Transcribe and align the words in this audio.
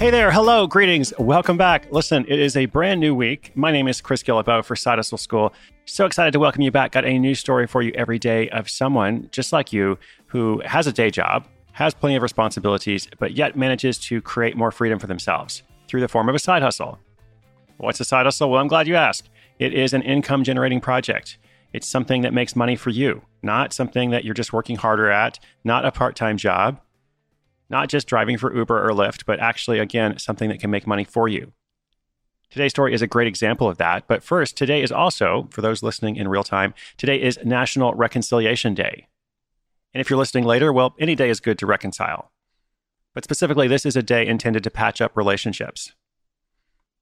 Hey 0.00 0.08
there, 0.08 0.30
hello, 0.30 0.66
greetings, 0.66 1.12
welcome 1.18 1.58
back. 1.58 1.92
Listen, 1.92 2.24
it 2.26 2.38
is 2.38 2.56
a 2.56 2.64
brand 2.64 3.00
new 3.00 3.14
week. 3.14 3.52
My 3.54 3.70
name 3.70 3.86
is 3.86 4.00
Chris 4.00 4.22
Guillebeau 4.22 4.64
for 4.64 4.74
Side 4.74 4.96
Hustle 4.96 5.18
School. 5.18 5.52
So 5.84 6.06
excited 6.06 6.30
to 6.30 6.38
welcome 6.38 6.62
you 6.62 6.70
back. 6.70 6.92
Got 6.92 7.04
a 7.04 7.18
new 7.18 7.34
story 7.34 7.66
for 7.66 7.82
you 7.82 7.92
every 7.94 8.18
day 8.18 8.48
of 8.48 8.70
someone 8.70 9.28
just 9.30 9.52
like 9.52 9.74
you 9.74 9.98
who 10.24 10.62
has 10.64 10.86
a 10.86 10.92
day 10.94 11.10
job, 11.10 11.46
has 11.72 11.92
plenty 11.92 12.16
of 12.16 12.22
responsibilities, 12.22 13.08
but 13.18 13.32
yet 13.32 13.58
manages 13.58 13.98
to 13.98 14.22
create 14.22 14.56
more 14.56 14.70
freedom 14.70 14.98
for 14.98 15.06
themselves 15.06 15.64
through 15.86 16.00
the 16.00 16.08
form 16.08 16.30
of 16.30 16.34
a 16.34 16.38
side 16.38 16.62
hustle. 16.62 16.98
What's 17.76 18.00
a 18.00 18.04
side 18.06 18.24
hustle? 18.24 18.50
Well, 18.50 18.62
I'm 18.62 18.68
glad 18.68 18.88
you 18.88 18.96
asked. 18.96 19.28
It 19.58 19.74
is 19.74 19.92
an 19.92 20.00
income 20.00 20.44
generating 20.44 20.80
project. 20.80 21.36
It's 21.74 21.86
something 21.86 22.22
that 22.22 22.32
makes 22.32 22.56
money 22.56 22.74
for 22.74 22.88
you, 22.88 23.20
not 23.42 23.74
something 23.74 24.12
that 24.12 24.24
you're 24.24 24.32
just 24.32 24.54
working 24.54 24.76
harder 24.76 25.10
at, 25.10 25.38
not 25.62 25.84
a 25.84 25.92
part 25.92 26.16
time 26.16 26.38
job 26.38 26.80
not 27.70 27.88
just 27.88 28.08
driving 28.08 28.36
for 28.36 28.54
Uber 28.54 28.84
or 28.84 28.90
Lyft, 28.90 29.24
but 29.24 29.38
actually, 29.38 29.78
again, 29.78 30.18
something 30.18 30.48
that 30.50 30.60
can 30.60 30.70
make 30.70 30.86
money 30.86 31.04
for 31.04 31.28
you. 31.28 31.52
Today's 32.50 32.72
story 32.72 32.92
is 32.92 33.00
a 33.00 33.06
great 33.06 33.28
example 33.28 33.68
of 33.68 33.78
that. 33.78 34.08
But 34.08 34.24
first, 34.24 34.56
today 34.56 34.82
is 34.82 34.90
also, 34.90 35.48
for 35.52 35.62
those 35.62 35.84
listening 35.84 36.16
in 36.16 36.26
real 36.26 36.42
time, 36.42 36.74
today 36.98 37.22
is 37.22 37.38
National 37.44 37.94
Reconciliation 37.94 38.74
Day. 38.74 39.06
And 39.94 40.00
if 40.00 40.10
you're 40.10 40.18
listening 40.18 40.44
later, 40.44 40.72
well, 40.72 40.96
any 40.98 41.14
day 41.14 41.30
is 41.30 41.38
good 41.38 41.58
to 41.58 41.66
reconcile. 41.66 42.32
But 43.14 43.22
specifically, 43.22 43.68
this 43.68 43.86
is 43.86 43.96
a 43.96 44.02
day 44.02 44.26
intended 44.26 44.64
to 44.64 44.70
patch 44.70 45.00
up 45.00 45.16
relationships. 45.16 45.92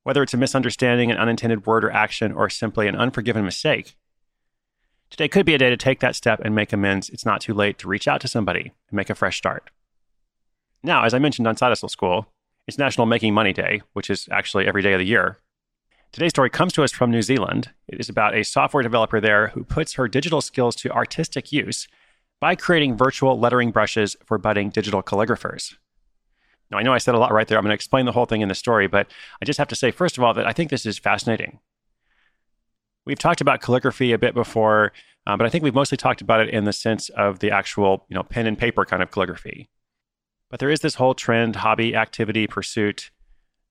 Whether 0.02 0.22
it's 0.22 0.34
a 0.34 0.38
misunderstanding, 0.38 1.10
an 1.10 1.16
unintended 1.16 1.66
word 1.66 1.84
or 1.84 1.91
action, 1.91 2.32
or 2.32 2.50
simply 2.50 2.86
an 2.86 2.96
unforgiven 2.96 3.44
mistake, 3.44 3.96
today 5.08 5.28
could 5.28 5.46
be 5.46 5.55
a 5.55 5.58
day 5.58 5.70
to 5.70 5.77
take 5.78 6.00
that 6.00 6.14
step 6.14 6.41
and 6.44 6.55
make 6.55 6.74
amends. 6.74 7.08
It's 7.08 7.27
not 7.27 7.41
too 7.41 7.55
late 7.55 7.78
to 7.78 7.88
reach 7.88 8.06
out 8.06 8.20
to 8.20 8.28
somebody 8.28 8.72
and 8.88 8.96
make 8.96 9.10
a 9.10 9.14
fresh 9.14 9.38
start. 9.38 9.70
Now, 10.82 11.05
as 11.05 11.12
I 11.12 11.18
mentioned 11.18 11.48
on 11.48 11.56
Hustle 11.56 11.89
School, 11.89 12.27
it's 12.66 12.78
National 12.78 13.06
Making 13.06 13.34
Money 13.34 13.53
Day, 13.53 13.83
which 13.94 14.11
is 14.11 14.28
actually 14.30 14.66
every 14.66 14.83
day 14.83 14.92
of 14.92 15.00
the 15.00 15.06
year. 15.06 15.39
Today's 16.12 16.30
story 16.30 16.50
comes 16.50 16.72
to 16.75 16.84
us 16.84 16.92
from 16.92 17.11
New 17.11 17.22
Zealand. 17.22 17.70
It 17.89 18.00
is 18.00 18.08
about 18.08 18.36
a 18.36 18.44
software 18.44 18.83
developer 18.83 19.20
there 19.20 19.48
who 19.48 19.64
puts 19.64 19.94
her 19.94 20.06
digital 20.08 20.41
skills 20.41 20.77
to 20.77 20.91
artistic 20.91 21.53
use 21.53 21.88
by 22.41 22.55
creating 22.55 22.97
virtual 22.97 23.38
lettering 23.38 23.72
brushes 23.72 24.16
for 24.25 24.38
budding 24.38 24.70
digital 24.70 25.03
calligraphers. 25.03 25.75
Now, 26.70 26.78
I 26.78 26.83
know 26.83 26.92
I 26.92 26.98
said 26.98 27.14
a 27.14 27.19
lot 27.19 27.33
right 27.33 27.48
there. 27.48 27.58
I'm 27.58 27.64
going 27.64 27.70
to 27.70 27.75
explain 27.75 28.06
the 28.06 28.12
whole 28.12 28.27
thing 28.27 28.42
in 28.42 28.48
the 28.48 28.55
story, 28.55 28.86
but 28.86 29.10
I 29.42 29.44
just 29.44 29.58
have 29.58 29.69
to 29.69 29.77
say, 29.77 29.91
first 29.91 30.16
of 30.16 30.25
all, 30.25 30.33
that 30.34 30.47
I 30.47 30.53
think 30.53 30.70
this 30.70 30.86
is 30.86 30.98
fascinating. 30.98 31.58
We've 33.05 33.19
talked 33.19 33.41
about 33.41 33.62
calligraphy 33.62 34.12
a 34.12 34.19
bit 34.19 34.34
before, 34.34 34.92
uh, 35.27 35.36
but 35.36 35.47
I 35.47 35.50
think 35.50 35.64
we've 35.64 35.75
mostly 35.75 35.97
talked 35.97 36.20
about 36.20 36.41
it 36.41 36.50
in 36.50 36.64
the 36.64 36.72
sense 36.72 37.08
of 37.10 37.41
the 37.41 37.50
actual, 37.50 38.06
you 38.08 38.14
know, 38.14 38.22
pen 38.22 38.47
and 38.47 38.56
paper 38.56 38.84
kind 38.84 39.03
of 39.03 39.10
calligraphy. 39.10 39.69
But 40.50 40.60
there 40.60 40.70
is 40.70 40.80
this 40.80 40.94
whole 40.94 41.14
trend, 41.14 41.56
hobby, 41.56 41.94
activity, 41.94 42.46
pursuit, 42.46 43.10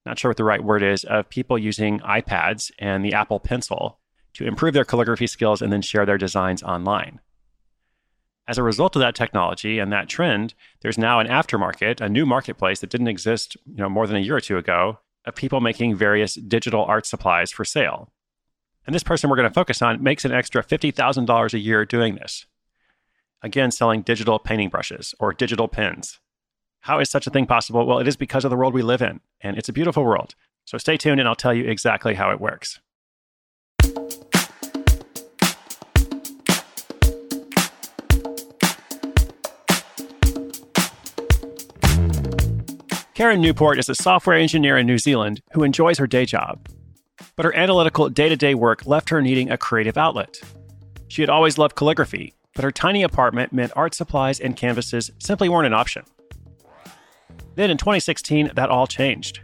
not 0.05 0.19
sure 0.19 0.29
what 0.29 0.37
the 0.37 0.43
right 0.43 0.63
word 0.63 0.83
is, 0.83 1.03
of 1.03 1.29
people 1.29 1.57
using 1.57 1.99
iPads 1.99 2.71
and 2.79 3.03
the 3.03 3.13
Apple 3.13 3.39
Pencil 3.39 3.99
to 4.33 4.45
improve 4.45 4.73
their 4.73 4.85
calligraphy 4.85 5.27
skills 5.27 5.61
and 5.61 5.73
then 5.73 5.81
share 5.81 6.05
their 6.05 6.17
designs 6.17 6.61
online. 6.63 7.19
As 8.47 8.57
a 8.57 8.63
result 8.63 8.95
of 8.95 9.01
that 9.01 9.15
technology 9.15 9.79
and 9.79 9.91
that 9.91 10.07
trend, 10.07 10.53
there's 10.81 10.97
now 10.97 11.19
an 11.19 11.27
aftermarket, 11.27 11.99
a 11.99 12.07
new 12.07 12.25
marketplace 12.25 12.79
that 12.79 12.89
didn't 12.89 13.09
exist, 13.09 13.57
you 13.65 13.77
know, 13.77 13.89
more 13.89 14.07
than 14.07 14.15
a 14.15 14.21
year 14.21 14.37
or 14.37 14.41
two 14.41 14.57
ago, 14.57 14.99
of 15.25 15.35
people 15.35 15.59
making 15.59 15.95
various 15.95 16.35
digital 16.35 16.85
art 16.85 17.05
supplies 17.05 17.51
for 17.51 17.65
sale. 17.65 18.13
And 18.85 18.95
this 18.95 19.03
person 19.03 19.29
we're 19.29 19.35
going 19.35 19.49
to 19.49 19.53
focus 19.53 19.81
on 19.81 20.01
makes 20.01 20.23
an 20.23 20.31
extra 20.31 20.63
$50,000 20.63 21.53
a 21.53 21.59
year 21.59 21.83
doing 21.83 22.15
this. 22.15 22.45
Again, 23.41 23.71
selling 23.71 24.01
digital 24.01 24.39
painting 24.39 24.69
brushes 24.69 25.13
or 25.19 25.33
digital 25.33 25.67
pens. 25.67 26.19
How 26.87 26.99
is 26.99 27.09
such 27.09 27.27
a 27.27 27.29
thing 27.29 27.45
possible? 27.45 27.85
Well, 27.85 27.99
it 27.99 28.07
is 28.07 28.15
because 28.15 28.45
of 28.45 28.49
the 28.49 28.55
world 28.55 28.73
we 28.73 28.81
live 28.81 29.01
in, 29.01 29.19
and 29.41 29.57
it's 29.57 29.67
a 29.67 29.73
beautiful 29.73 30.05
world. 30.05 30.35
So 30.63 30.77
stay 30.77 30.95
tuned 30.95 31.19
and 31.19 31.27
I'll 31.27 31.35
tell 31.35 31.53
you 31.53 31.65
exactly 31.65 32.13
how 32.13 32.31
it 32.31 32.39
works. 32.39 32.79
Karen 43.15 43.41
Newport 43.41 43.79
is 43.79 43.89
a 43.89 43.95
software 43.95 44.37
engineer 44.37 44.77
in 44.77 44.87
New 44.87 44.97
Zealand 44.97 45.41
who 45.51 45.63
enjoys 45.63 45.97
her 45.97 46.07
day 46.07 46.23
job. 46.23 46.69
But 47.35 47.43
her 47.43 47.53
analytical 47.53 48.07
day 48.07 48.29
to 48.29 48.37
day 48.37 48.55
work 48.55 48.85
left 48.85 49.09
her 49.09 49.21
needing 49.21 49.51
a 49.51 49.57
creative 49.57 49.97
outlet. 49.97 50.39
She 51.09 51.21
had 51.21 51.29
always 51.29 51.57
loved 51.57 51.75
calligraphy, 51.75 52.33
but 52.55 52.63
her 52.63 52.71
tiny 52.71 53.03
apartment 53.03 53.51
meant 53.51 53.73
art 53.75 53.93
supplies 53.93 54.39
and 54.39 54.55
canvases 54.55 55.11
simply 55.19 55.49
weren't 55.49 55.67
an 55.67 55.73
option. 55.73 56.05
Then 57.57 57.71
in 57.71 57.77
2016, 57.77 58.51
that 58.53 58.69
all 58.69 58.85
changed. 58.85 59.41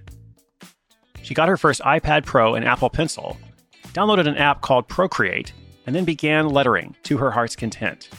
She 1.23 1.33
got 1.33 1.49
her 1.49 1.57
first 1.57 1.81
iPad 1.81 2.25
Pro 2.25 2.53
and 2.53 2.63
Apple 2.63 2.91
Pencil, 2.91 3.39
downloaded 3.87 4.27
an 4.27 4.37
app 4.37 4.61
called 4.61 4.87
Procreate, 4.87 5.51
and 5.87 5.95
then 5.95 6.05
began 6.05 6.47
lettering 6.49 6.95
to 7.03 7.17
her 7.17 7.31
heart's 7.31 7.55
content. 7.55 8.09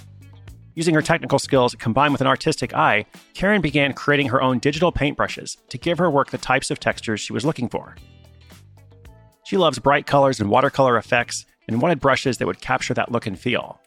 Using 0.74 0.96
her 0.96 1.02
technical 1.02 1.38
skills 1.38 1.76
combined 1.76 2.10
with 2.10 2.20
an 2.20 2.26
artistic 2.26 2.74
eye, 2.74 3.06
Karen 3.34 3.60
began 3.60 3.92
creating 3.92 4.30
her 4.30 4.42
own 4.42 4.58
digital 4.58 4.90
paintbrushes 4.90 5.58
to 5.68 5.78
give 5.78 5.98
her 5.98 6.10
work 6.10 6.32
the 6.32 6.38
types 6.38 6.72
of 6.72 6.80
textures 6.80 7.20
she 7.20 7.32
was 7.32 7.44
looking 7.44 7.68
for. 7.68 7.94
She 9.44 9.56
loves 9.56 9.78
bright 9.78 10.06
colors 10.06 10.40
and 10.40 10.50
watercolor 10.50 10.96
effects 10.96 11.46
and 11.68 11.80
wanted 11.80 12.00
brushes 12.00 12.38
that 12.38 12.46
would 12.46 12.60
capture 12.60 12.94
that 12.94 13.12
look 13.12 13.28
and 13.28 13.38
feel. 13.38 13.80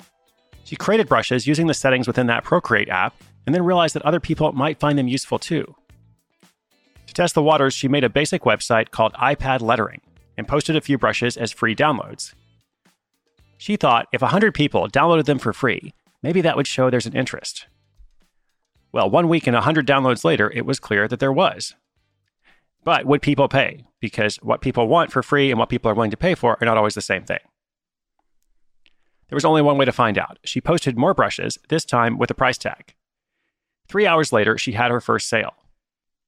She 0.63 0.77
created 0.77 1.09
brushes 1.09 1.47
using 1.47 1.67
the 1.67 1.73
settings 1.73 2.07
within 2.07 2.27
that 2.27 2.45
Procreate 2.45 2.87
app 2.87 3.13
and 3.45 3.53
then 3.53 3.65
realized 3.65 3.95
that 3.95 4.05
other 4.05 4.21
people 4.21 4.53
might 4.53 4.79
find 4.79 4.97
them 4.97 5.09
useful 5.09 5.37
too 5.37 5.75
test 7.13 7.35
the 7.35 7.43
waters, 7.43 7.73
she 7.73 7.87
made 7.87 8.03
a 8.03 8.09
basic 8.09 8.43
website 8.43 8.91
called 8.91 9.13
iPad 9.13 9.61
Lettering 9.61 10.01
and 10.37 10.47
posted 10.47 10.75
a 10.75 10.81
few 10.81 10.97
brushes 10.97 11.37
as 11.37 11.51
free 11.51 11.75
downloads. 11.75 12.33
She 13.57 13.75
thought 13.75 14.07
if 14.13 14.21
100 14.21 14.53
people 14.53 14.87
downloaded 14.87 15.25
them 15.25 15.39
for 15.39 15.53
free, 15.53 15.93
maybe 16.21 16.41
that 16.41 16.55
would 16.55 16.67
show 16.67 16.89
there's 16.89 17.07
an 17.07 17.15
interest. 17.15 17.67
Well, 18.91 19.09
one 19.09 19.27
week 19.27 19.47
and 19.47 19.55
100 19.55 19.85
downloads 19.87 20.23
later, 20.23 20.51
it 20.53 20.65
was 20.65 20.79
clear 20.79 21.07
that 21.07 21.19
there 21.19 21.33
was. 21.33 21.75
But 22.83 23.05
would 23.05 23.21
people 23.21 23.49
pay? 23.49 23.83
Because 23.99 24.37
what 24.37 24.61
people 24.61 24.87
want 24.87 25.11
for 25.11 25.23
free 25.23 25.51
and 25.51 25.59
what 25.59 25.69
people 25.69 25.91
are 25.91 25.93
willing 25.93 26.11
to 26.11 26.17
pay 26.17 26.35
for 26.35 26.57
are 26.61 26.65
not 26.65 26.77
always 26.77 26.93
the 26.93 27.01
same 27.01 27.23
thing. 27.23 27.39
There 29.29 29.35
was 29.35 29.45
only 29.45 29.61
one 29.61 29.77
way 29.77 29.85
to 29.85 29.91
find 29.91 30.17
out. 30.17 30.39
She 30.45 30.61
posted 30.61 30.97
more 30.97 31.13
brushes, 31.13 31.57
this 31.67 31.83
time 31.83 32.17
with 32.17 32.31
a 32.31 32.35
price 32.35 32.57
tag. 32.57 32.93
Three 33.89 34.07
hours 34.07 34.31
later, 34.31 34.57
she 34.57 34.73
had 34.73 34.91
her 34.91 35.01
first 35.01 35.27
sale. 35.27 35.53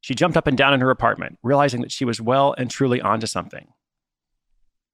She 0.02 0.16
jumped 0.16 0.38
up 0.38 0.48
and 0.48 0.58
down 0.58 0.74
in 0.74 0.82
her 0.82 0.92
apartment, 0.92 1.38
realizing 1.44 1.82
that 1.82 1.92
she 1.92 2.06
was 2.06 2.22
well 2.22 2.56
and 2.58 2.70
truly 2.70 3.02
onto 3.02 3.28
something. 3.28 3.68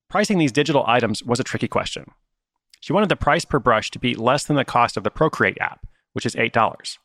Pricing 0.10 0.38
these 0.38 0.52
digital 0.52 0.84
items 0.88 1.24
was 1.24 1.40
a 1.40 1.44
tricky 1.44 1.68
question. 1.68 2.06
She 2.80 2.94
wanted 2.94 3.10
the 3.10 3.16
price 3.16 3.46
per 3.46 3.60
brush 3.60 3.92
to 3.92 4.00
be 4.00 4.16
less 4.16 4.44
than 4.44 4.56
the 4.56 4.66
cost 4.66 4.98
of 4.98 5.04
the 5.04 5.12
Procreate 5.12 5.58
app, 5.60 5.86
which 6.14 6.26
is 6.26 6.36
$8. 6.36 6.98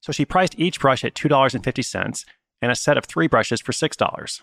So 0.00 0.12
she 0.12 0.24
priced 0.24 0.58
each 0.58 0.80
brush 0.80 1.04
at 1.04 1.14
$2.50 1.14 2.24
and 2.60 2.72
a 2.72 2.74
set 2.74 2.98
of 2.98 3.04
three 3.04 3.26
brushes 3.26 3.60
for 3.60 3.72
$6. 3.72 4.42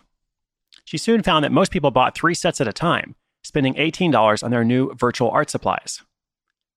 She 0.85 0.97
soon 0.97 1.23
found 1.23 1.45
that 1.45 1.51
most 1.51 1.71
people 1.71 1.91
bought 1.91 2.15
three 2.15 2.33
sets 2.33 2.59
at 2.59 2.67
a 2.67 2.73
time, 2.73 3.15
spending 3.43 3.75
$18 3.75 4.43
on 4.43 4.51
their 4.51 4.63
new 4.63 4.93
virtual 4.95 5.29
art 5.29 5.49
supplies. 5.49 6.01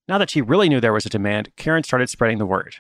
Now 0.08 0.18
that 0.18 0.30
she 0.30 0.42
really 0.42 0.68
knew 0.68 0.80
there 0.80 0.92
was 0.92 1.06
a 1.06 1.10
demand, 1.10 1.52
Karen 1.56 1.82
started 1.82 2.10
spreading 2.10 2.38
the 2.38 2.46
word. 2.46 2.76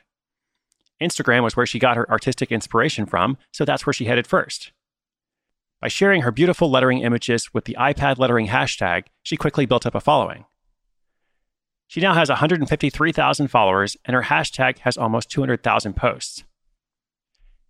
Instagram 1.02 1.42
was 1.42 1.56
where 1.56 1.66
she 1.66 1.78
got 1.78 1.96
her 1.96 2.10
artistic 2.10 2.50
inspiration 2.50 3.06
from, 3.06 3.36
so 3.52 3.64
that's 3.64 3.86
where 3.86 3.92
she 3.92 4.06
headed 4.06 4.26
first. 4.26 4.72
By 5.80 5.88
sharing 5.88 6.22
her 6.22 6.30
beautiful 6.30 6.70
lettering 6.70 7.00
images 7.00 7.52
with 7.52 7.64
the 7.64 7.76
iPad 7.78 8.18
lettering 8.18 8.48
hashtag, 8.48 9.06
she 9.22 9.36
quickly 9.36 9.66
built 9.66 9.84
up 9.84 9.94
a 9.94 10.00
following. 10.00 10.44
She 11.88 12.00
now 12.00 12.14
has 12.14 12.28
153,000 12.28 13.48
followers, 13.48 13.96
and 14.04 14.14
her 14.14 14.22
hashtag 14.22 14.78
has 14.78 14.96
almost 14.96 15.28
200,000 15.30 15.94
posts. 15.94 16.44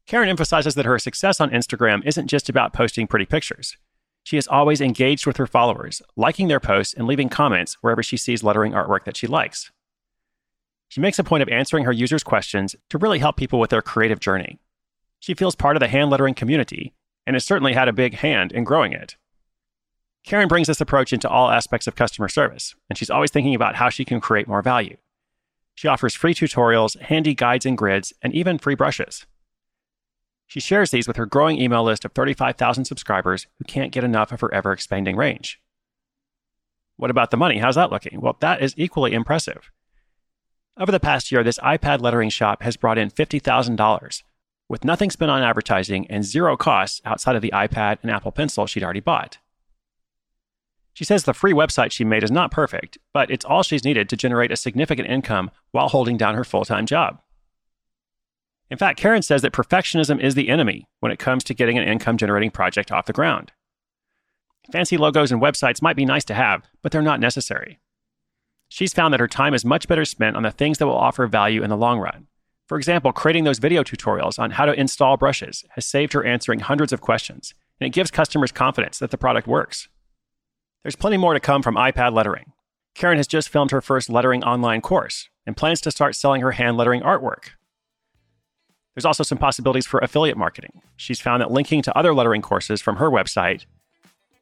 Karen 0.06 0.28
emphasizes 0.28 0.74
that 0.74 0.84
her 0.84 0.98
success 0.98 1.40
on 1.40 1.50
Instagram 1.50 2.04
isn't 2.04 2.28
just 2.28 2.48
about 2.48 2.72
posting 2.72 3.06
pretty 3.06 3.24
pictures. 3.24 3.76
She 4.24 4.36
is 4.36 4.46
always 4.46 4.80
engaged 4.80 5.26
with 5.26 5.38
her 5.38 5.46
followers, 5.46 6.02
liking 6.16 6.48
their 6.48 6.60
posts 6.60 6.94
and 6.94 7.06
leaving 7.06 7.28
comments 7.28 7.78
wherever 7.80 8.02
she 8.02 8.16
sees 8.16 8.44
lettering 8.44 8.72
artwork 8.72 9.04
that 9.04 9.16
she 9.16 9.26
likes. 9.26 9.72
She 10.92 11.00
makes 11.00 11.18
a 11.18 11.24
point 11.24 11.42
of 11.42 11.48
answering 11.48 11.86
her 11.86 11.92
users' 11.92 12.22
questions 12.22 12.76
to 12.90 12.98
really 12.98 13.18
help 13.18 13.38
people 13.38 13.58
with 13.58 13.70
their 13.70 13.80
creative 13.80 14.20
journey. 14.20 14.58
She 15.20 15.32
feels 15.32 15.54
part 15.54 15.74
of 15.74 15.80
the 15.80 15.88
hand 15.88 16.10
lettering 16.10 16.34
community 16.34 16.92
and 17.26 17.34
has 17.34 17.46
certainly 17.46 17.72
had 17.72 17.88
a 17.88 17.94
big 17.94 18.16
hand 18.16 18.52
in 18.52 18.62
growing 18.62 18.92
it. 18.92 19.16
Karen 20.22 20.48
brings 20.48 20.66
this 20.66 20.82
approach 20.82 21.14
into 21.14 21.30
all 21.30 21.50
aspects 21.50 21.86
of 21.86 21.96
customer 21.96 22.28
service, 22.28 22.74
and 22.90 22.98
she's 22.98 23.08
always 23.08 23.30
thinking 23.30 23.54
about 23.54 23.76
how 23.76 23.88
she 23.88 24.04
can 24.04 24.20
create 24.20 24.46
more 24.46 24.60
value. 24.60 24.98
She 25.74 25.88
offers 25.88 26.14
free 26.14 26.34
tutorials, 26.34 27.00
handy 27.00 27.34
guides 27.34 27.64
and 27.64 27.78
grids, 27.78 28.12
and 28.20 28.34
even 28.34 28.58
free 28.58 28.74
brushes. 28.74 29.24
She 30.46 30.60
shares 30.60 30.90
these 30.90 31.08
with 31.08 31.16
her 31.16 31.24
growing 31.24 31.58
email 31.58 31.84
list 31.84 32.04
of 32.04 32.12
35,000 32.12 32.84
subscribers 32.84 33.46
who 33.56 33.64
can't 33.64 33.92
get 33.92 34.04
enough 34.04 34.30
of 34.30 34.42
her 34.42 34.52
ever 34.52 34.72
expanding 34.72 35.16
range. 35.16 35.58
What 36.98 37.10
about 37.10 37.30
the 37.30 37.38
money? 37.38 37.60
How's 37.60 37.76
that 37.76 37.90
looking? 37.90 38.20
Well, 38.20 38.36
that 38.40 38.60
is 38.60 38.74
equally 38.76 39.14
impressive. 39.14 39.70
Over 40.78 40.90
the 40.90 41.00
past 41.00 41.30
year, 41.30 41.44
this 41.44 41.58
iPad 41.58 42.00
lettering 42.00 42.30
shop 42.30 42.62
has 42.62 42.78
brought 42.78 42.96
in 42.96 43.10
$50,000, 43.10 44.22
with 44.68 44.84
nothing 44.84 45.10
spent 45.10 45.30
on 45.30 45.42
advertising 45.42 46.06
and 46.08 46.24
zero 46.24 46.56
costs 46.56 47.02
outside 47.04 47.36
of 47.36 47.42
the 47.42 47.50
iPad 47.52 47.98
and 48.02 48.10
Apple 48.10 48.32
Pencil 48.32 48.66
she'd 48.66 48.82
already 48.82 49.00
bought. 49.00 49.38
She 50.94 51.04
says 51.04 51.24
the 51.24 51.34
free 51.34 51.52
website 51.52 51.92
she 51.92 52.04
made 52.04 52.22
is 52.22 52.30
not 52.30 52.50
perfect, 52.50 52.96
but 53.12 53.30
it's 53.30 53.44
all 53.44 53.62
she's 53.62 53.84
needed 53.84 54.08
to 54.08 54.16
generate 54.16 54.50
a 54.50 54.56
significant 54.56 55.08
income 55.08 55.50
while 55.72 55.88
holding 55.88 56.16
down 56.16 56.34
her 56.34 56.44
full 56.44 56.64
time 56.64 56.86
job. 56.86 57.20
In 58.70 58.78
fact, 58.78 58.98
Karen 58.98 59.20
says 59.20 59.42
that 59.42 59.52
perfectionism 59.52 60.18
is 60.20 60.34
the 60.34 60.48
enemy 60.48 60.88
when 61.00 61.12
it 61.12 61.18
comes 61.18 61.44
to 61.44 61.54
getting 61.54 61.76
an 61.76 61.86
income 61.86 62.16
generating 62.16 62.50
project 62.50 62.90
off 62.90 63.04
the 63.04 63.12
ground. 63.12 63.52
Fancy 64.70 64.96
logos 64.96 65.30
and 65.30 65.42
websites 65.42 65.82
might 65.82 65.96
be 65.96 66.06
nice 66.06 66.24
to 66.24 66.34
have, 66.34 66.62
but 66.80 66.92
they're 66.92 67.02
not 67.02 67.20
necessary. 67.20 67.78
She's 68.74 68.94
found 68.94 69.12
that 69.12 69.20
her 69.20 69.28
time 69.28 69.52
is 69.52 69.66
much 69.66 69.86
better 69.86 70.06
spent 70.06 70.34
on 70.34 70.44
the 70.44 70.50
things 70.50 70.78
that 70.78 70.86
will 70.86 70.96
offer 70.96 71.26
value 71.26 71.62
in 71.62 71.68
the 71.68 71.76
long 71.76 71.98
run. 71.98 72.26
For 72.66 72.78
example, 72.78 73.12
creating 73.12 73.44
those 73.44 73.58
video 73.58 73.82
tutorials 73.82 74.38
on 74.38 74.52
how 74.52 74.64
to 74.64 74.72
install 74.72 75.18
brushes 75.18 75.62
has 75.72 75.84
saved 75.84 76.14
her 76.14 76.24
answering 76.24 76.60
hundreds 76.60 76.90
of 76.90 77.02
questions, 77.02 77.52
and 77.78 77.86
it 77.86 77.92
gives 77.92 78.10
customers 78.10 78.50
confidence 78.50 78.98
that 78.98 79.10
the 79.10 79.18
product 79.18 79.46
works. 79.46 79.88
There's 80.82 80.96
plenty 80.96 81.18
more 81.18 81.34
to 81.34 81.38
come 81.38 81.60
from 81.60 81.74
iPad 81.74 82.14
lettering. 82.14 82.54
Karen 82.94 83.18
has 83.18 83.26
just 83.26 83.50
filmed 83.50 83.72
her 83.72 83.82
first 83.82 84.08
lettering 84.08 84.42
online 84.42 84.80
course 84.80 85.28
and 85.46 85.54
plans 85.54 85.82
to 85.82 85.90
start 85.90 86.16
selling 86.16 86.40
her 86.40 86.52
hand 86.52 86.78
lettering 86.78 87.02
artwork. 87.02 87.50
There's 88.94 89.04
also 89.04 89.22
some 89.22 89.36
possibilities 89.36 89.86
for 89.86 90.00
affiliate 90.00 90.38
marketing. 90.38 90.80
She's 90.96 91.20
found 91.20 91.42
that 91.42 91.50
linking 91.50 91.82
to 91.82 91.98
other 91.98 92.14
lettering 92.14 92.40
courses 92.40 92.80
from 92.80 92.96
her 92.96 93.10
website, 93.10 93.66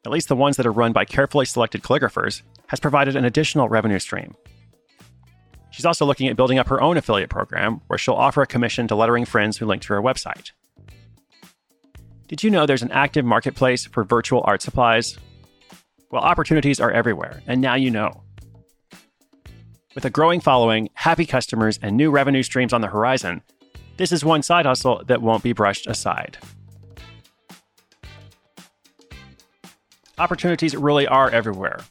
at 0.05 0.11
least 0.11 0.29
the 0.29 0.37
ones 0.37 0.55
that 0.55 0.65
are 0.65 0.71
run 0.71 0.93
by 0.93 1.03
carefully 1.03 1.45
selected 1.45 1.81
calligraphers, 1.83 2.43
has 2.71 2.79
provided 2.79 3.17
an 3.17 3.25
additional 3.25 3.67
revenue 3.67 3.99
stream. 3.99 4.33
She's 5.71 5.85
also 5.85 6.05
looking 6.05 6.29
at 6.29 6.37
building 6.37 6.57
up 6.57 6.69
her 6.69 6.81
own 6.81 6.95
affiliate 6.95 7.29
program 7.29 7.81
where 7.87 7.99
she'll 7.99 8.13
offer 8.13 8.41
a 8.41 8.47
commission 8.47 8.87
to 8.87 8.95
lettering 8.95 9.25
friends 9.25 9.57
who 9.57 9.65
link 9.65 9.81
to 9.81 9.93
her 9.93 10.01
website. 10.01 10.51
Did 12.29 12.43
you 12.43 12.49
know 12.49 12.65
there's 12.65 12.81
an 12.81 12.93
active 12.93 13.25
marketplace 13.25 13.85
for 13.85 14.05
virtual 14.05 14.41
art 14.45 14.61
supplies? 14.61 15.17
Well, 16.11 16.21
opportunities 16.21 16.79
are 16.79 16.89
everywhere, 16.89 17.43
and 17.45 17.59
now 17.59 17.75
you 17.75 17.91
know. 17.91 18.23
With 19.93 20.05
a 20.05 20.09
growing 20.09 20.39
following, 20.39 20.89
happy 20.93 21.25
customers, 21.25 21.77
and 21.81 21.97
new 21.97 22.09
revenue 22.09 22.41
streams 22.41 22.71
on 22.71 22.79
the 22.79 22.87
horizon, 22.87 23.41
this 23.97 24.13
is 24.13 24.23
one 24.23 24.43
side 24.43 24.65
hustle 24.65 25.03
that 25.07 25.21
won't 25.21 25.43
be 25.43 25.51
brushed 25.51 25.87
aside. 25.87 26.37
Opportunities 30.17 30.73
really 30.73 31.05
are 31.05 31.29
everywhere. 31.29 31.81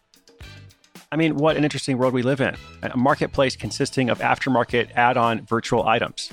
I 1.12 1.16
mean, 1.16 1.34
what 1.34 1.56
an 1.56 1.64
interesting 1.64 1.98
world 1.98 2.14
we 2.14 2.22
live 2.22 2.40
in 2.40 2.54
a 2.82 2.96
marketplace 2.96 3.56
consisting 3.56 4.10
of 4.10 4.20
aftermarket 4.20 4.92
add 4.94 5.16
on 5.16 5.44
virtual 5.44 5.88
items. 5.88 6.30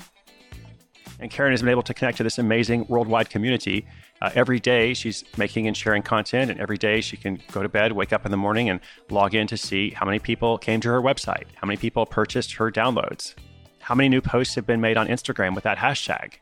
And 1.18 1.32
Karen 1.32 1.50
has 1.50 1.62
been 1.62 1.70
able 1.70 1.82
to 1.82 1.92
connect 1.92 2.18
to 2.18 2.22
this 2.22 2.38
amazing 2.38 2.86
worldwide 2.88 3.28
community 3.28 3.88
uh, 4.22 4.30
every 4.36 4.60
day 4.60 4.94
she's 4.94 5.24
making 5.36 5.66
and 5.66 5.76
sharing 5.76 6.02
content, 6.02 6.48
and 6.52 6.60
every 6.60 6.78
day 6.78 7.00
she 7.00 7.16
can 7.16 7.40
go 7.50 7.60
to 7.60 7.68
bed, 7.68 7.90
wake 7.90 8.12
up 8.12 8.24
in 8.24 8.30
the 8.30 8.36
morning, 8.36 8.68
and 8.68 8.78
log 9.10 9.34
in 9.34 9.48
to 9.48 9.56
see 9.56 9.90
how 9.90 10.06
many 10.06 10.20
people 10.20 10.56
came 10.58 10.80
to 10.80 10.88
her 10.90 11.02
website, 11.02 11.46
how 11.56 11.66
many 11.66 11.76
people 11.76 12.06
purchased 12.06 12.52
her 12.52 12.70
downloads, 12.70 13.34
how 13.80 13.96
many 13.96 14.08
new 14.08 14.20
posts 14.20 14.54
have 14.54 14.66
been 14.66 14.80
made 14.80 14.96
on 14.96 15.08
Instagram 15.08 15.56
with 15.56 15.64
that 15.64 15.78
hashtag. 15.78 16.34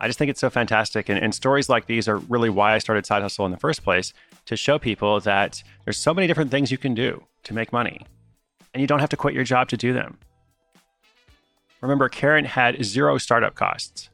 I 0.00 0.06
just 0.06 0.18
think 0.18 0.30
it's 0.30 0.40
so 0.40 0.48
fantastic. 0.48 1.10
And, 1.10 1.22
and 1.22 1.34
stories 1.34 1.68
like 1.68 1.84
these 1.84 2.08
are 2.08 2.16
really 2.16 2.48
why 2.48 2.72
I 2.72 2.78
started 2.78 3.04
Side 3.04 3.20
Hustle 3.20 3.44
in 3.44 3.52
the 3.52 3.58
first 3.58 3.84
place 3.84 4.14
to 4.46 4.56
show 4.56 4.78
people 4.78 5.20
that 5.20 5.62
there's 5.84 5.98
so 5.98 6.14
many 6.14 6.26
different 6.26 6.50
things 6.50 6.70
you 6.70 6.78
can 6.78 6.94
do 6.94 7.27
to 7.44 7.54
make 7.54 7.72
money, 7.72 8.06
and 8.72 8.80
you 8.80 8.86
don't 8.86 9.00
have 9.00 9.10
to 9.10 9.16
quit 9.16 9.34
your 9.34 9.44
job 9.44 9.68
to 9.68 9.76
do 9.76 9.92
them. 9.92 10.18
Remember, 11.80 12.08
Karen 12.08 12.44
had 12.44 12.84
zero 12.84 13.18
startup 13.18 13.54
costs. 13.54 14.10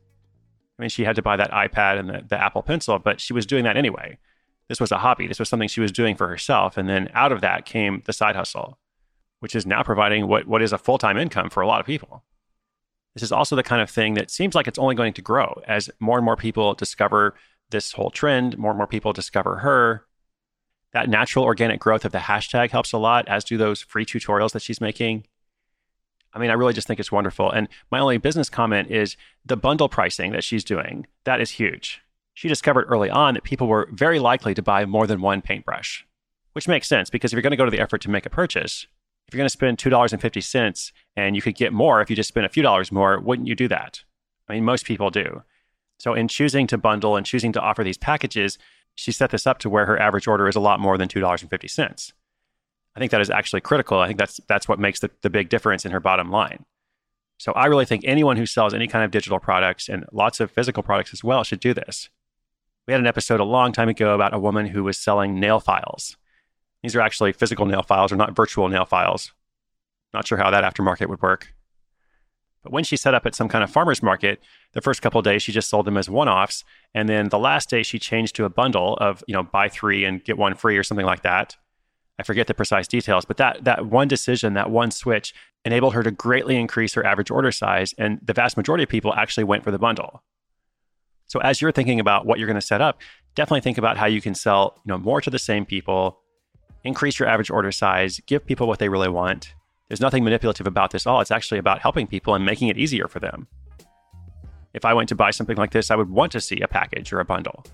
I 0.78 0.82
mean, 0.82 0.90
she 0.90 1.04
had 1.04 1.16
to 1.16 1.22
buy 1.22 1.36
that 1.36 1.50
iPad 1.50 1.98
and 1.98 2.08
the, 2.08 2.24
the 2.28 2.40
Apple 2.40 2.62
Pencil, 2.62 2.98
but 2.98 3.20
she 3.20 3.32
was 3.32 3.46
doing 3.46 3.64
that 3.64 3.76
anyway. 3.76 4.18
This 4.68 4.80
was 4.80 4.92
a 4.92 4.98
hobby. 4.98 5.26
This 5.26 5.38
was 5.38 5.48
something 5.48 5.68
she 5.68 5.80
was 5.80 5.92
doing 5.92 6.16
for 6.16 6.28
herself. 6.28 6.76
And 6.76 6.88
then 6.88 7.10
out 7.14 7.32
of 7.32 7.40
that 7.42 7.64
came 7.64 8.02
the 8.06 8.12
side 8.12 8.36
hustle, 8.36 8.78
which 9.40 9.54
is 9.54 9.66
now 9.66 9.82
providing 9.82 10.26
what, 10.26 10.46
what 10.46 10.62
is 10.62 10.72
a 10.72 10.78
full 10.78 10.98
time 10.98 11.16
income 11.16 11.50
for 11.50 11.62
a 11.62 11.66
lot 11.66 11.80
of 11.80 11.86
people. 11.86 12.24
This 13.14 13.22
is 13.22 13.32
also 13.32 13.54
the 13.54 13.62
kind 13.62 13.80
of 13.80 13.88
thing 13.88 14.14
that 14.14 14.30
seems 14.30 14.54
like 14.54 14.66
it's 14.66 14.78
only 14.78 14.96
going 14.96 15.12
to 15.12 15.22
grow 15.22 15.60
as 15.68 15.90
more 16.00 16.18
and 16.18 16.24
more 16.24 16.36
people 16.36 16.74
discover 16.74 17.34
this 17.70 17.92
whole 17.92 18.10
trend, 18.10 18.58
more 18.58 18.72
and 18.72 18.78
more 18.78 18.86
people 18.86 19.12
discover 19.12 19.56
her. 19.56 20.04
That 20.94 21.08
natural 21.08 21.44
organic 21.44 21.80
growth 21.80 22.04
of 22.04 22.12
the 22.12 22.18
hashtag 22.18 22.70
helps 22.70 22.92
a 22.92 22.98
lot, 22.98 23.28
as 23.28 23.44
do 23.44 23.58
those 23.58 23.82
free 23.82 24.06
tutorials 24.06 24.52
that 24.52 24.62
she's 24.62 24.80
making. 24.80 25.24
I 26.32 26.38
mean, 26.38 26.50
I 26.50 26.54
really 26.54 26.72
just 26.72 26.86
think 26.86 26.98
it's 26.98 27.12
wonderful. 27.12 27.50
And 27.50 27.68
my 27.90 27.98
only 27.98 28.16
business 28.18 28.48
comment 28.48 28.90
is 28.90 29.16
the 29.44 29.56
bundle 29.56 29.88
pricing 29.88 30.32
that 30.32 30.44
she's 30.44 30.64
doing. 30.64 31.06
That 31.24 31.40
is 31.40 31.50
huge. 31.50 32.00
She 32.32 32.48
discovered 32.48 32.86
early 32.88 33.10
on 33.10 33.34
that 33.34 33.44
people 33.44 33.68
were 33.68 33.88
very 33.92 34.18
likely 34.18 34.54
to 34.54 34.62
buy 34.62 34.86
more 34.86 35.06
than 35.06 35.20
one 35.20 35.42
paintbrush, 35.42 36.06
which 36.52 36.66
makes 36.66 36.88
sense 36.88 37.10
because 37.10 37.32
if 37.32 37.36
you're 37.36 37.42
going 37.42 37.52
to 37.52 37.56
go 37.56 37.64
to 37.64 37.70
the 37.70 37.80
effort 37.80 38.00
to 38.02 38.10
make 38.10 38.26
a 38.26 38.30
purchase, 38.30 38.86
if 39.26 39.34
you're 39.34 39.38
going 39.38 39.46
to 39.46 39.50
spend 39.50 39.78
$2.50 39.78 40.92
and 41.16 41.36
you 41.36 41.42
could 41.42 41.54
get 41.54 41.72
more 41.72 42.00
if 42.00 42.10
you 42.10 42.16
just 42.16 42.28
spend 42.28 42.46
a 42.46 42.50
few 42.50 42.62
dollars 42.62 42.92
more, 42.92 43.20
wouldn't 43.20 43.48
you 43.48 43.54
do 43.54 43.68
that? 43.68 44.02
I 44.48 44.54
mean, 44.54 44.64
most 44.64 44.84
people 44.84 45.10
do. 45.10 45.42
So, 45.98 46.14
in 46.14 46.28
choosing 46.28 46.66
to 46.66 46.76
bundle 46.76 47.16
and 47.16 47.24
choosing 47.24 47.52
to 47.52 47.60
offer 47.60 47.84
these 47.84 47.96
packages, 47.96 48.58
she 48.94 49.12
set 49.12 49.30
this 49.30 49.46
up 49.46 49.58
to 49.60 49.70
where 49.70 49.86
her 49.86 49.98
average 49.98 50.26
order 50.26 50.48
is 50.48 50.56
a 50.56 50.60
lot 50.60 50.80
more 50.80 50.96
than 50.96 51.08
$2.50. 51.08 52.12
I 52.96 53.00
think 53.00 53.10
that 53.10 53.20
is 53.20 53.30
actually 53.30 53.60
critical. 53.60 53.98
I 53.98 54.06
think 54.06 54.18
that's 54.18 54.40
that's 54.46 54.68
what 54.68 54.78
makes 54.78 55.00
the, 55.00 55.10
the 55.22 55.30
big 55.30 55.48
difference 55.48 55.84
in 55.84 55.92
her 55.92 56.00
bottom 56.00 56.30
line. 56.30 56.64
So 57.38 57.52
I 57.52 57.66
really 57.66 57.84
think 57.84 58.04
anyone 58.04 58.36
who 58.36 58.46
sells 58.46 58.72
any 58.72 58.86
kind 58.86 59.04
of 59.04 59.10
digital 59.10 59.40
products 59.40 59.88
and 59.88 60.04
lots 60.12 60.38
of 60.38 60.50
physical 60.50 60.82
products 60.82 61.12
as 61.12 61.24
well 61.24 61.42
should 61.42 61.60
do 61.60 61.74
this. 61.74 62.08
We 62.86 62.92
had 62.92 63.00
an 63.00 63.06
episode 63.06 63.40
a 63.40 63.44
long 63.44 63.72
time 63.72 63.88
ago 63.88 64.14
about 64.14 64.34
a 64.34 64.38
woman 64.38 64.66
who 64.66 64.84
was 64.84 64.98
selling 64.98 65.40
nail 65.40 65.58
files. 65.58 66.16
These 66.82 66.94
are 66.94 67.00
actually 67.00 67.32
physical 67.32 67.66
nail 67.66 67.82
files 67.82 68.12
or 68.12 68.16
not 68.16 68.36
virtual 68.36 68.68
nail 68.68 68.84
files. 68.84 69.32
Not 70.12 70.26
sure 70.26 70.38
how 70.38 70.50
that 70.50 70.64
aftermarket 70.64 71.08
would 71.08 71.22
work. 71.22 71.53
But 72.64 72.72
when 72.72 72.82
she 72.82 72.96
set 72.96 73.14
up 73.14 73.26
at 73.26 73.34
some 73.34 73.48
kind 73.48 73.62
of 73.62 73.70
farmer's 73.70 74.02
market, 74.02 74.42
the 74.72 74.80
first 74.80 75.02
couple 75.02 75.22
days 75.22 75.42
she 75.42 75.52
just 75.52 75.68
sold 75.68 75.86
them 75.86 75.96
as 75.96 76.10
one-offs, 76.10 76.64
and 76.94 77.08
then 77.08 77.28
the 77.28 77.38
last 77.38 77.70
day 77.70 77.84
she 77.84 77.98
changed 77.98 78.34
to 78.36 78.46
a 78.46 78.48
bundle 78.48 78.96
of, 78.96 79.22
you 79.28 79.34
know, 79.34 79.42
buy 79.42 79.68
3 79.68 80.04
and 80.04 80.24
get 80.24 80.38
one 80.38 80.54
free 80.54 80.76
or 80.76 80.82
something 80.82 81.06
like 81.06 81.22
that. 81.22 81.56
I 82.18 82.22
forget 82.22 82.46
the 82.46 82.54
precise 82.54 82.88
details, 82.88 83.24
but 83.24 83.36
that 83.36 83.64
that 83.64 83.86
one 83.86 84.08
decision, 84.08 84.54
that 84.54 84.70
one 84.70 84.90
switch 84.90 85.34
enabled 85.64 85.94
her 85.94 86.02
to 86.02 86.10
greatly 86.10 86.56
increase 86.56 86.94
her 86.94 87.04
average 87.04 87.30
order 87.30 87.52
size 87.52 87.94
and 87.98 88.18
the 88.22 88.32
vast 88.32 88.56
majority 88.56 88.84
of 88.84 88.88
people 88.88 89.12
actually 89.14 89.44
went 89.44 89.64
for 89.64 89.70
the 89.70 89.78
bundle. 89.78 90.22
So 91.26 91.40
as 91.40 91.60
you're 91.60 91.72
thinking 91.72 92.00
about 92.00 92.24
what 92.24 92.38
you're 92.38 92.46
going 92.46 92.60
to 92.60 92.66
set 92.66 92.80
up, 92.80 93.00
definitely 93.34 93.62
think 93.62 93.78
about 93.78 93.96
how 93.96 94.06
you 94.06 94.20
can 94.20 94.34
sell, 94.34 94.80
you 94.84 94.90
know, 94.90 94.98
more 94.98 95.20
to 95.20 95.30
the 95.30 95.38
same 95.38 95.66
people, 95.66 96.20
increase 96.84 97.18
your 97.18 97.28
average 97.28 97.50
order 97.50 97.72
size, 97.72 98.20
give 98.26 98.46
people 98.46 98.68
what 98.68 98.78
they 98.78 98.88
really 98.88 99.08
want. 99.08 99.54
There's 99.88 100.00
nothing 100.00 100.24
manipulative 100.24 100.66
about 100.66 100.90
this 100.90 101.06
at 101.06 101.10
all. 101.10 101.20
It's 101.20 101.30
actually 101.30 101.58
about 101.58 101.80
helping 101.80 102.06
people 102.06 102.34
and 102.34 102.44
making 102.44 102.68
it 102.68 102.78
easier 102.78 103.06
for 103.06 103.20
them. 103.20 103.46
If 104.72 104.84
I 104.84 104.94
went 104.94 105.08
to 105.10 105.14
buy 105.14 105.30
something 105.30 105.56
like 105.56 105.70
this, 105.70 105.90
I 105.90 105.96
would 105.96 106.10
want 106.10 106.32
to 106.32 106.40
see 106.40 106.60
a 106.60 106.68
package 106.68 107.12
or 107.12 107.20
a 107.20 107.24
bundle. 107.24 107.64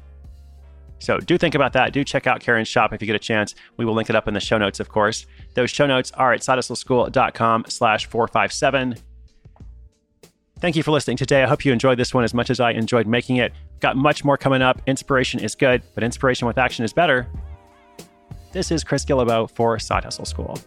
So 0.99 1.19
do 1.19 1.39
think 1.39 1.55
about 1.55 1.73
that. 1.73 1.93
Do 1.95 2.05
check 2.05 2.27
out 2.27 2.41
Karen's 2.41 2.69
shop 2.69 2.93
if 2.93 3.01
you 3.01 3.07
get 3.07 3.17
a 3.17 3.19
chance. 3.19 3.55
We 3.79 3.87
will 3.87 3.95
link 3.95 4.11
it 4.11 4.17
up 4.17 4.29
in 4.29 4.35
the 4.35 4.41
show 4.41 4.59
notes, 4.59 4.81
of 4.81 4.91
course. 4.91 5.27
Those 5.55 5.71
show 5.71 5.87
notes 5.87 6.11
are 6.13 6.35
at 6.35 6.41
sidehustleschool.com 6.41 7.65
slash 7.69 8.07
457. 8.07 8.97
Thank 10.61 10.77
you 10.77 10.83
for 10.83 10.91
listening 10.91 11.17
today. 11.17 11.43
I 11.43 11.47
hope 11.47 11.65
you 11.65 11.73
enjoyed 11.73 11.99
this 11.99 12.13
one 12.13 12.23
as 12.23 12.35
much 12.35 12.51
as 12.51 12.61
I 12.61 12.73
enjoyed 12.73 13.07
making 13.07 13.37
it. 13.37 13.55
Got 13.81 13.97
much 13.97 14.25
more 14.25 14.37
coming 14.37 14.61
up. 14.61 14.83
Inspiration 14.87 15.41
is 15.41 15.55
good, 15.55 15.83
but 15.95 16.05
inspiration 16.05 16.47
with 16.47 16.59
action 16.59 16.85
is 16.85 16.93
better. 16.93 17.27
This 18.53 18.71
is 18.71 18.85
Chris 18.85 19.07
Guillebeau 19.07 19.51
for 19.53 19.79
Side 19.79 20.05
Hustle 20.05 20.27
School. 20.27 20.59